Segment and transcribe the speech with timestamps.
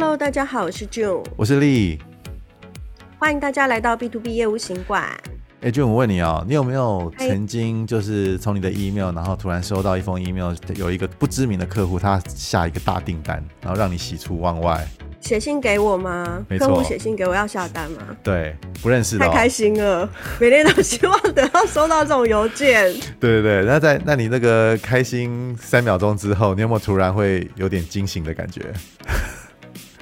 [0.00, 1.98] Hello，大家好，我是 June，我是丽，
[3.18, 5.04] 欢迎大家来到 B to B 业务行馆。
[5.60, 14.86] 哎，June，我问你哦，你有没有曾经就是从你的 email，然后突然收到一封 email，有一个不知名的客户，他下一个大订单，然后让你喜出望外？
[15.18, 16.46] 写信给我吗？
[16.60, 17.98] 客户写信给我要下单吗？
[18.22, 19.28] 对，不认识的、哦。
[19.28, 22.84] 太开心了， 每天都希望得到收到这种邮件。
[23.18, 28.62] 对对对，那在那你那个开心三秒钟之后，你有没有突然会有点惊醒的感觉？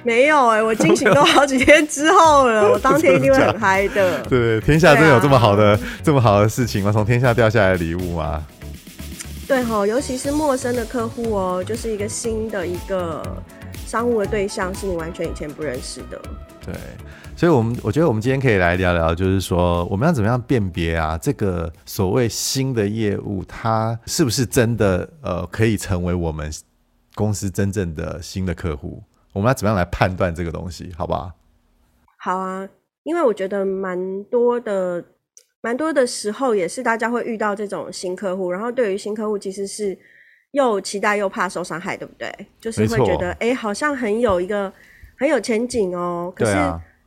[0.03, 4.21] 没有哎、欸，我惊醒都好几天之后了， 我当天一定会很嗨的。
[4.23, 6.91] 对，天下真的有这么好的、啊、这么好的事情吗？
[6.91, 8.45] 从天下掉下来的礼物吗？
[9.47, 13.23] 对哈，尤其是陌生的客户哦，就是一个新的一个
[13.85, 16.21] 商务的对象，是你完全以前不认识的。
[16.65, 16.75] 对，
[17.35, 26.51] 所以我们我觉得我们今天可以来聊聊，就是说我们要怎么样辨别啊，这个所谓新的业务，它是不是真的呃可以成为我们
[27.15, 29.01] 公司真正的新的客户？
[29.37, 31.31] 我们要怎么样来判断这个东西，好不好？
[32.17, 32.67] 好啊，
[33.03, 35.05] 因为我觉得蛮多的，
[35.61, 39.95] 蛮多的时候也是大家会遇到这种新客户，然后对于新客户其实是
[40.51, 42.33] 又期待又怕受伤害，对不对？
[42.59, 44.73] 就是会觉得，哎，好像很有一个
[45.19, 46.53] 很有前景哦，可是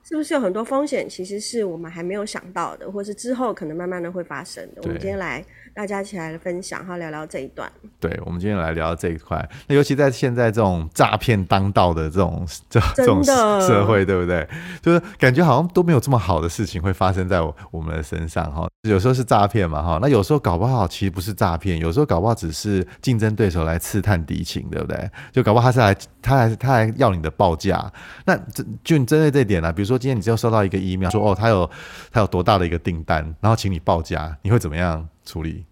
[0.05, 4.81] 是不是有很多风险，其实是我们还没有想到的，或是之后可能慢慢的会发生的。
[4.83, 5.45] 我们今天来。
[5.75, 7.71] 大家一起来分享，哈，聊聊这一段。
[7.99, 9.49] 对，我们今天来聊这一块。
[9.67, 14.47] 那尤其在现在这种诈骗当道的这种这 这种社会，对不对？
[14.83, 18.69] 就是感觉好像都没有这么好的事情会发生在我我们的身上哈。
[18.89, 25.11] 有时候是诈骗嘛哈，那有时候搞不好其实不是诈骗，有时候搞不好只是竞争对手来刺探敌情，对不对？
[25.33, 27.91] 就搞不好他是来他还他来要你的报价。
[28.25, 31.71] 那就就针对这点呢，比如说今天你就收到一个 email 说哦，他有
[32.11, 35.65] 他有多大的一个订单，然后请你报价，你会怎么样处理？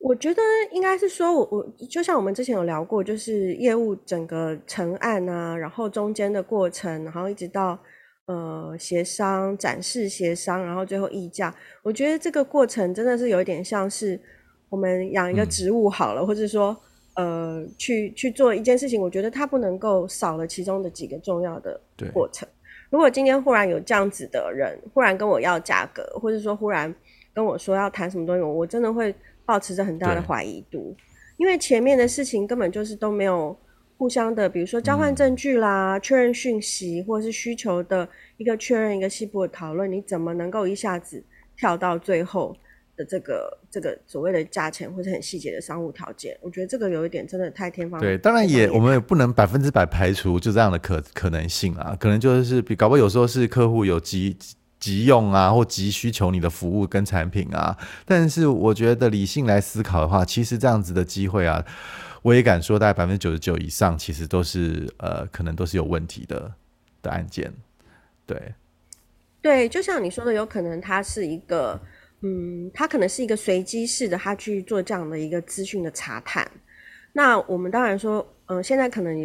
[0.00, 7.78] 我觉得应该是说，我我就像我们之前有聊过，就是业务整个成案啊，然后中间的过程，然后一直到
[8.26, 11.54] 呃协商、展示、协商，然后最后议价。
[11.82, 14.20] 我觉得这个过程真的是有一点像是
[14.68, 16.76] 我们养一个植物好了，嗯、或者说
[17.14, 21.80] 呃去去做一件事情，我觉得它不能够少了其中的几个重要的
[22.12, 22.46] 过程。
[22.90, 26.94] 如果今天忽然有这样子的人，忽然跟我要价格，或者说忽然
[27.34, 29.14] 跟我说要谈什么东西，我真的会。
[29.44, 30.96] 保持着很大的怀疑度，
[31.36, 33.54] 因为前面的事情根本就是都没有
[33.98, 41.22] 互相的，比如说交换证据啦、确、嗯、认讯息，或者是需求的一个确认、一个细部的讨论，你怎么能够一下子
[41.56, 42.56] 跳到最后
[42.96, 46.38] 的这个这个所谓的价钱或者很细节的商务条件？
[46.40, 48.00] 我觉得这个有一点真的太天方。
[48.00, 54.36] 对，当然也我们也不能百分之百排除就这样的可可能性啊，可能就是比搞不好有时候是客户有急。
[54.82, 61.64] 急用啊，或急需求你的服务跟产品啊，但是我觉得理性来思考的话，其实这样子的机会啊，
[62.22, 66.52] 我也敢说，大概百分之九十九以上，其实都是呃，可能都是有问题的
[67.00, 67.52] 的案件。
[68.26, 68.54] 对，
[69.40, 71.80] 对，就像你说的，有可能它是一个，
[72.22, 76.50] 嗯，它可能是一个随机式的，他去做这样的一个资讯的查探。
[77.12, 79.16] 那我们当然说，嗯、现在可能，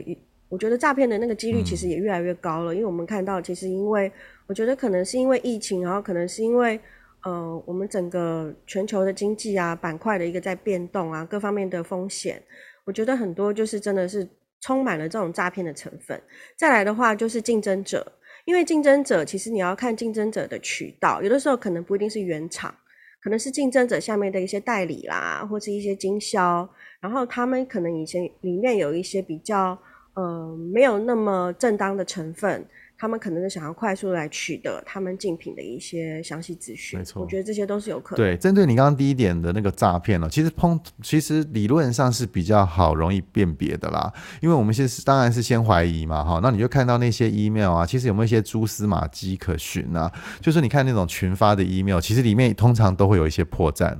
[0.49, 4.11] 我觉得诈骗的那个几率其实也越来越高了，嗯、因为我们看到，其实因为。
[4.49, 6.79] 我觉得可能是因为疫情，然后可能是因为，
[7.25, 12.41] 呃，我们整个全球的经济啊板块的一个在变动啊，各方面的风险，
[12.85, 14.25] 我觉得很多就是真的是
[14.61, 16.17] 充满了这种诈骗的成分。
[16.55, 18.09] 再来的话就是竞争者，
[18.45, 22.73] 因为竞争者其实你要看竞争者的渠道，有的时候可能不一定是原厂，
[23.21, 26.69] 可能是竞争者下面的一些代理啦，或是一些经销，
[27.01, 29.77] 然后他们可能以前里面有一些比较，
[30.17, 32.65] 呃，没有那么正当的成分。
[32.99, 38.25] 他们可能是想要快速来取得他们竞品的一些详细资讯，没错，我觉得这些都是有可能。
[38.25, 44.11] 对，针对你刚刚第一点的那个诈骗呢，其实碰其实理论上是比较好容易辨别的啦，
[44.41, 50.11] 因为我们先是当然是先怀疑嘛，哈，那你就看到那些 email 啊，其实有没有一些蛛丝马迹可循啊？
[50.41, 53.95] 就是你看那种群发的 email，其实里面通常都会有一些破绽。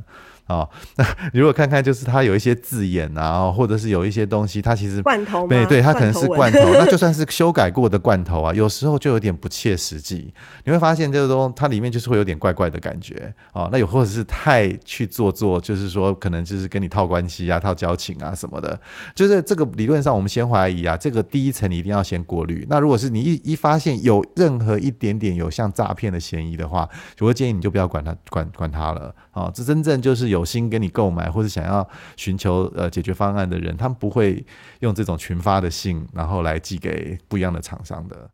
[0.47, 10.33] 哦， 那你如果看看，就是它有一些字眼啊，或者是有一些东西，它其实罐头，对对，它可能是罐头，那就算是修改过的罐头啊， 有时候就有点不切实际。
[10.63, 13.67] 你会发现，就是说它里面就是会有点怪怪的感觉哦。
[13.71, 18.79] 那有或者是太去做作，就是说可能就是跟你套关系啊、套交情啊什么的。
[19.13, 22.65] 就是这个理论上，我们先怀疑啊，这个第一层你一定要先过滤。
[22.69, 26.87] 那如果是你一一发现有任何一点点有像诈骗的嫌疑的话，
[27.19, 29.51] 我会建议你就不要管它，管管它了啊。
[29.53, 30.36] 这真正就是有。
[30.37, 34.45] 有心跟你购买或者想要寻求呃解决方案的人，他们不会
[34.79, 38.29] 用这种群发的信，然后来寄给不一样的厂商的。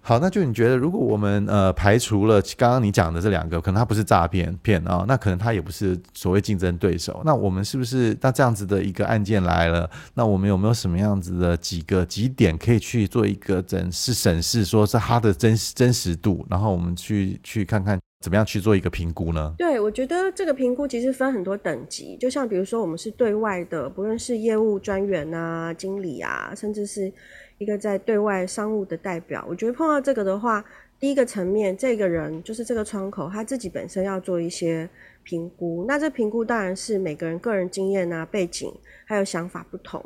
[0.00, 19.54] 好，那就你觉得，如果我们呃排除了刚刚你讲的这两个，可能它不是诈骗骗啊，那可能它也不是所谓竞争对手，那我们是不是那这样子的一个案件来了，那我们有没有什么样子的几个几点可以去做一个审视审视，说是它的真真实度，然后我们去去看看怎么样去做一个评估呢？
[19.56, 27.12] 对，我觉得这个评估其实分很多等级，就像比如说我们是对外的，不论是业务专员啊、经理啊，甚至是。
[27.58, 30.64] 一个在对外商务的代表，我觉得碰到这个的话，
[31.00, 34.88] 第一个层面，这个人就是这个窗口，他自己本身要做一些
[35.24, 35.84] 评估。
[35.88, 38.72] 那这评估当然是每个人个人经验啊、背景
[39.04, 40.00] 还有想法不同。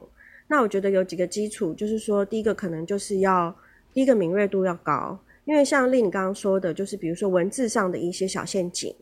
[0.49, 3.55] 那我觉得有几个基础，就是说，第一个可能就是要
[3.93, 8.95] 第一个敏锐度要高，因为像令你刚刚说的，就是比如说文字上的一些小陷阱，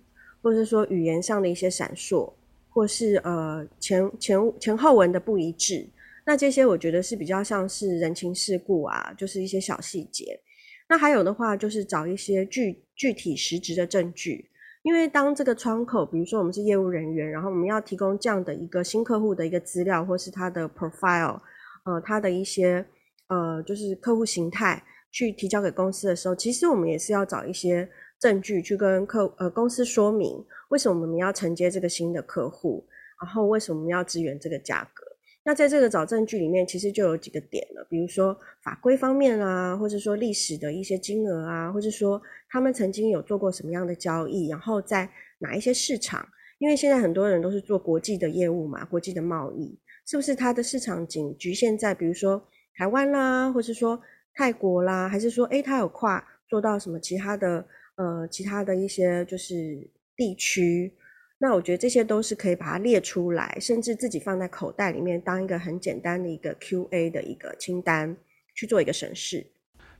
[0.42, 2.32] 或者是说语言上的一些闪烁，
[2.70, 5.86] 或是呃前前前后文的不一致。
[6.24, 10.40] 那这些我觉得是比较像是人情世故啊，就是一些小细节。
[10.88, 14.48] 那还有的话就是找一些具具体实质的证据，
[14.82, 21.40] 因为当这个窗口，比如说我们是业务人员，然后我们要提供这样的一个新客户的一个资料，或是他的 profile，
[21.84, 22.84] 呃，他的一些
[23.28, 32.86] 呃，就是客户形态去提交给公司的时候，其实我们也是要找一些证据去跟客呃公司说明，为什么我们要承接这个新的客户，
[33.20, 35.06] 然后为什么我们要支援这个价格。
[35.42, 42.20] 那在这个找证据里面，其实就有几个点了，比如说法规方面啊，或者说历史的一些金额啊，或者说
[42.50, 46.28] 他们曾经有做过什么样的交易，然后在哪一些市场，
[46.58, 53.98] 因为现在很多人都是做国际的业务嘛，国际的贸易，是不是它的市场仅局限在比如说台湾啦，或是说
[54.40, 57.62] 泰国啦，还是说诶他有跨做到什么其他的
[57.96, 60.90] 呃其他的一些就是地区？
[61.36, 68.16] 那我觉得这些都是可以把它列出来，甚至自己放在口袋里面，当一个很简单的一个 QA 的一个清单
[68.54, 69.44] 去做一个审视。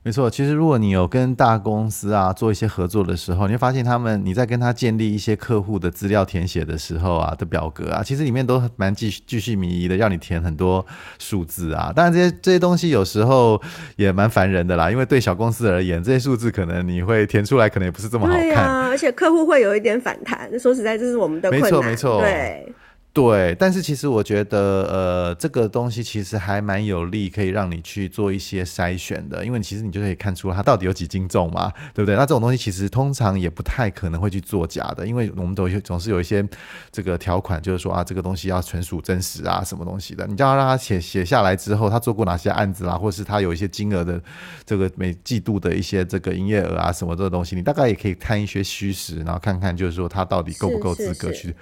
[0.03, 10.83] 没错，其实如果你有跟大公司啊做一些合作的时候，你会发现他们你在跟他建立一些客户的资料填写的时候啊的表格啊，其实里面都蛮继续继续迷疑的，要你填很多
[11.19, 11.93] 数字啊。
[11.95, 13.61] 当然这些这些东西有时候
[13.95, 18.41] 也蛮烦人的啦，因为对小公司而言，这些数字可能你会填出来，可能也不是这么好看。
[18.41, 20.49] 对啊，而且客户会有一点反弹。
[20.59, 21.69] 说实在，这是我们的困难。
[21.69, 22.70] 没错，没错，对。
[23.13, 24.57] 对，但是其实我觉得，
[24.89, 32.15] 呃，这个东西其实还蛮有利，可以让你去做一些筛选的，因为其实你就可以看出它到底有几斤重嘛，对不对？
[32.15, 36.47] 那这种东西其实通常也不太可能会去作假的，因为我们都有总是有一些
[36.89, 44.21] 这个条款，就是说啊，这个东西要纯属真实啊，什么东西的，你就要让他写写下来之后，他做过哪些案子啦，或者是他有一些金额的
[44.65, 51.53] 这个每季度的一些这个营业额啊，什么这个东西，你大概也可以看一些虚实，然后看看就是说他到底够不够资格去。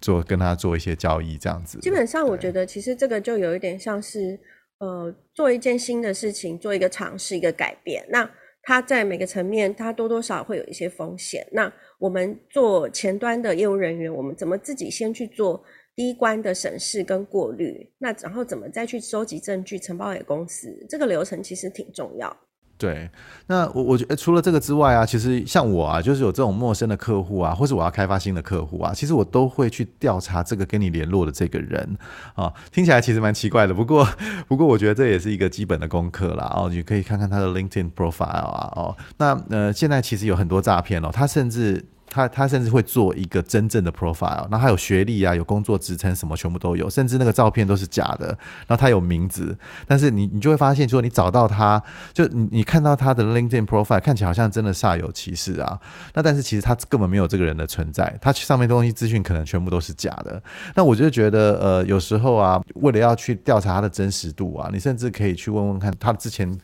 [0.00, 4.38] 做跟他做一些交易这样子，基本上我觉得其实这个就有一点像是，
[4.78, 8.04] 呃，做一件新的事情，做一个尝试，一个改变。
[8.08, 8.28] 那
[8.62, 11.46] 他在每个层面，他多多少会有一些风险。
[11.52, 15.62] 那我们做前端的业务人员，我们怎么自己先去做
[15.94, 17.90] 第一关的审视跟过滤？
[17.98, 20.68] 那然后怎么再去收集证据承包给公司？
[20.88, 22.36] 这个流程其实挺重要。
[22.80, 23.10] 对，
[23.46, 31.98] 那我我觉得除了这个之外啊，其实像我啊，就是有这种陌生的客户啊，或是我要开发新的客户啊，其实我都会去调查这个跟你联络的这个人
[32.34, 34.08] 啊，听起来其实蛮奇怪的，不过
[34.48, 41.84] 不过我觉得这也是一个基本的功课啦哦，你可以看看他的 LinkedIn profile 啊哦，那呃现在其实有很多诈骗哦，他甚至。
[42.10, 48.26] 他他甚至会做一个真正的 profile，那他有学历啊，有工作职称什么全部都有，甚至那个照片都是假的。
[48.66, 49.56] 然后他有名字，
[49.86, 51.82] 但是你你就会发现，说你找到他，
[52.12, 55.78] 就你你看到他的 LinkedIn profile，看起来好像真的煞有其事啊。
[56.14, 60.42] 那但是其实他根本没有这个人的存在，他上面东西资讯可能全部都是假的。
[60.74, 66.58] 那我就觉得，呃，有时候啊，为了要去调查他的真实度啊，你甚至可以去问问看他之前。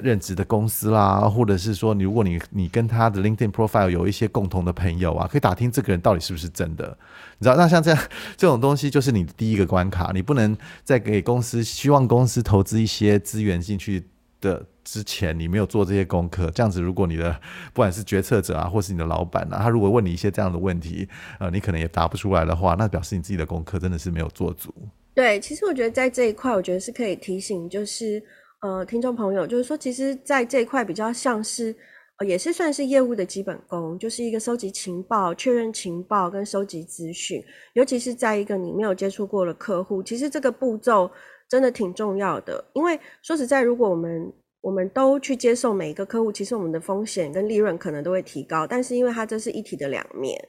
[0.00, 6.96] 任职的公司啦，或者是说，你如果你你跟他的 LinkedIn profile 有一些共同的朋友啊，可以打听这个人到底是不是真的，
[7.38, 7.56] 你知道？
[7.56, 8.00] 那像这样
[8.36, 14.04] 这种东西，就是你的第一个关卡，你不能在给公司希望公司投资一些资源进去
[14.40, 16.50] 的之前，你没有做这些功课。
[16.50, 17.32] 这样子，如果你的
[17.72, 21.08] 不管是决策者啊，或是你的老板啊，他如果问你一些这样的问题，
[21.38, 24.74] 呃，你可能也答不出来的话，那表示你自己的功课真的是没有做足。
[25.14, 28.22] 对，其实我觉得在这一块，我觉得是可以提醒，就是。
[28.64, 31.76] 呃，听众朋友，就是说，其实，在这一块比较像是，
[32.16, 37.44] 呃，也是算是业务的基本功，就是一个收集情报、确认情报跟收集资讯，
[37.74, 41.10] 尤其是在一个你没有接触过的客户，其实这个步骤
[41.46, 42.64] 真的挺重要的。
[42.72, 48.66] 因为说实在，如果我们我们都去接受每一个客户，其实我们的风险跟利润可能都会提高。
[48.66, 50.42] 但是，因为它这是一体的两面，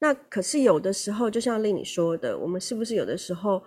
[0.00, 3.62] 那可是有的时候，就像令你说的，我们是不是有的时候？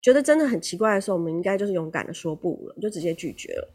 [0.00, 3.68] 觉得真的很奇怪的时候，我们应该就是勇敢的说不了，就直接拒绝了。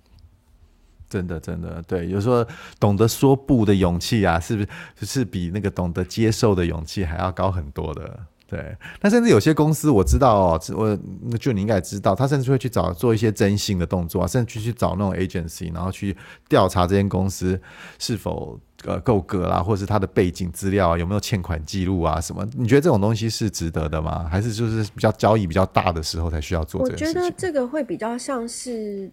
[1.10, 2.44] 真的，真的，对，有时候
[2.80, 8.26] 懂得说不的勇气啊，是不是是比那个懂得接受的勇气还要高很多的？
[8.54, 16.16] 对，那甚至有些公司我知道哦，我就你应该知道，他甚至会去找做一些征信的动作啊，甚至去去找那种 agency，然后去
[16.48, 17.60] 调查这间公司
[17.98, 22.48] 是否呃够格啦，或是他的背景资料啊，有没有欠款记录啊什么？
[22.56, 24.28] 你觉得这种东西是值得的吗？
[24.30, 26.94] 还是就是比较交易比较大的时候才需要做这？
[26.94, 29.10] 我觉得这个会比较像是。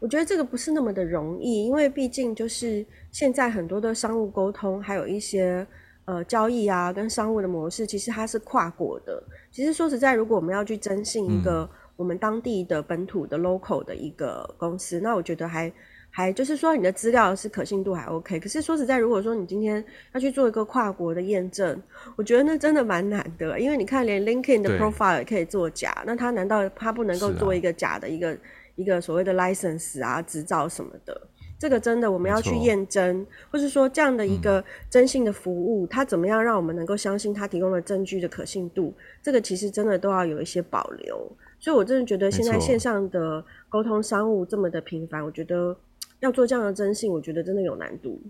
[0.00, 5.66] 我觉得这个不是那么的容易，因为毕竟就是现在很多的商务沟通，还有一些
[6.04, 9.22] 呃交易啊，跟商务的模式，其实它是跨国的。
[9.50, 15.72] 其实说实在，如果我们要去征信一个我们当地的本土的 local 的一个公司，嗯、那我觉得还
[16.10, 18.38] 还就是说你的资料是可信度还 OK。
[18.38, 21.80] 可是说实在，如果说你今天要去做一个跨国的验证，
[22.16, 28.36] 我觉得那真的蛮难的，因为你看连 LinkedIn 的 profile 也可以做假，那他难道他不能够做一个假的一个？
[28.76, 31.28] 一个所谓的 license 啊，执照什么的，
[31.64, 38.92] 这个真的我们要去验证，或是说这样的一个征信的服务，嗯，它怎么样让我们能够相信它提供的证据的可信度？
[39.22, 41.16] 这个其实真的都要有一些保留。
[41.58, 45.74] 所以我真的觉得现在线上的沟通商务这么的频繁，我觉得
[46.20, 48.20] 要做这样的征信，我觉得真的有难度。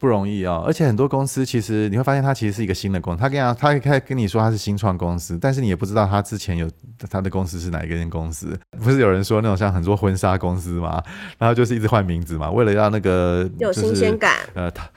[0.00, 3.20] 不容易啊、哦，而且很多公司其实你会发现，它其实是一个新的公司。
[3.20, 6.68] 他跟你讲，他他跟你说他是新创公司，但是你也不知道他之前有
[7.10, 8.58] 他的公司是哪一间公司。
[8.82, 11.02] 不是有人说那种像很多婚纱公司嘛，
[11.36, 14.38] 然后就是一直换名字嘛，为了让那个、就是、有新鲜感。
[14.54, 14.88] 呃，他。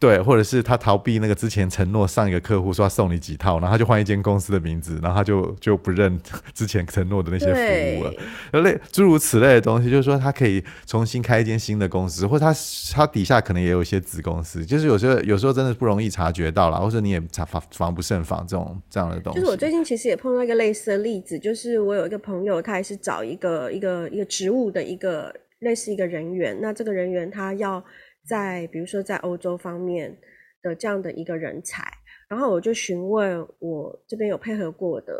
[0.00, 6.18] 对，或者是他逃避那个之前承诺上一个客户说要送你几套，然后他就换一间公司的名字，然后他就就不认
[6.54, 12.50] 之前承诺的那些服务了，类诸如此类的东西，就是说他可以重新开一间新的公司，或者他
[12.94, 19.38] 他底下可能也有一些子公司，就是有时候有时候真的不容易察觉到了，或者你也查防防不胜防这种这样的东西。
[19.38, 27.84] 就是我最近其实也碰到一个类似的例子，就是我有一个朋友，他也是找一个一个一个职务的一个类似一个人员，那这个人员他要。
[28.30, 30.16] 在比如说在欧洲方面
[30.62, 31.82] 的这样的一个人才，
[32.28, 35.12] 然后我就询问我这边有配合过的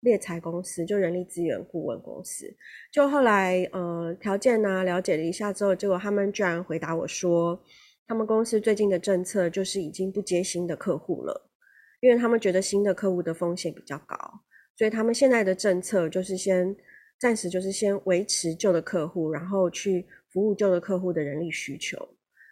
[0.00, 2.46] 猎才公司，就人力资源顾问公司，
[2.92, 7.58] 就后来呃条件呢、了解了一下之后，结果他们居然回答我说，
[8.06, 11.50] 他们公司最近的政策就是已经不接新的客户了，
[12.00, 14.16] 因为他们觉得新的客户的风险比较高，
[14.76, 16.76] 所以他们现在的政策就是先
[17.18, 21.98] 暂时就是先维持旧的客户，然后去服务旧的客户的人力需求。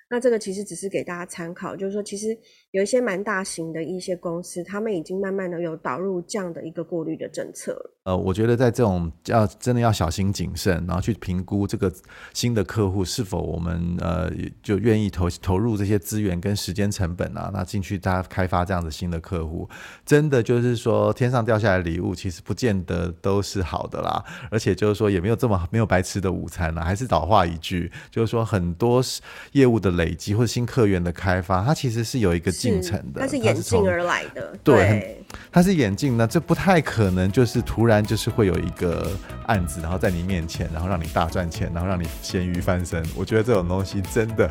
[0.09, 2.37] 那这个其实只是给大家参考，就是说，其实
[2.71, 7.93] 有一些蛮大型的一些公司，他们已经慢慢的有导入这样的一个过滤的政策了。
[8.05, 11.93] 呃，我觉得在这种要真的要小心谨慎，然后去评估这个
[12.33, 14.31] 新的客户是否我们呃
[14.63, 19.69] 就愿意投投入这些资源跟时间成本啊，那进去大家开发这样子新的客户，
[20.05, 24.25] 真的就是说天上掉下来礼物，其实不见得都是好的啦。
[24.53, 29.03] 而且就是说也没有这么没有白吃的午餐啦，还是老话一句，就是说很多
[29.51, 35.23] 业务的累积或者新客源的开发，它其实是有一个进程的，它是演进而来的，对。
[35.53, 39.11] 它是演进呢，这不太可能，就是突然就是会有一个
[39.47, 43.05] 案子，然后在你面前，然后让你大赚钱，然后让你咸鱼翻身。
[43.17, 44.50] 我觉得这种东西真的，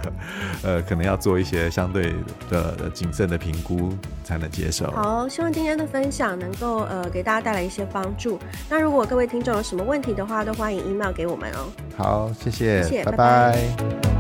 [0.64, 2.14] 呃，可能要做一些相对
[2.50, 4.92] 的谨慎的评估才能接受。
[4.92, 8.40] 好，希望今天的分享能够呃给大家带来一些帮助。
[8.70, 11.72] 那如果各位听众有什么问题的话，都欢迎 email 给我们哦。
[11.96, 13.18] 好，谢谢，谢谢，拜拜。
[13.18, 14.15] 拜拜。